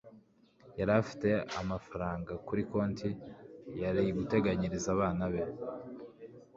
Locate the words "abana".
4.95-5.23